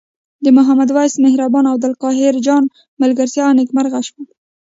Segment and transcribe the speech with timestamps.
[0.43, 2.63] د محمد وېس مهربان او عبدالقاهر جان
[3.01, 4.21] ملګرتیا نیکمرغه شوه.